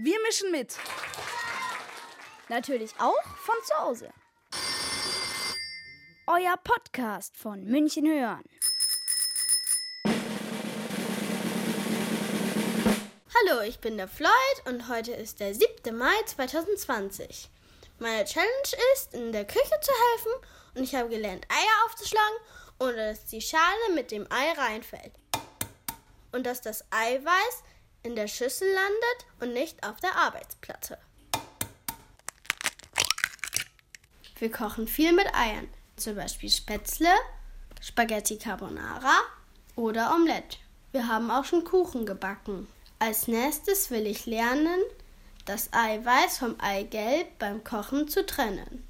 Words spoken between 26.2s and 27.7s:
Und dass das Eiweiß